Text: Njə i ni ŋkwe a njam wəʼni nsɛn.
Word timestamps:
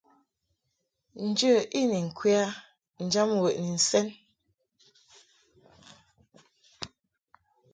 Njə 1.27 1.53
i 1.79 1.81
ni 1.91 1.99
ŋkwe 2.07 2.31
a 2.43 2.47
njam 3.05 3.29
wəʼni 3.41 3.69
nsɛn. 3.77 4.07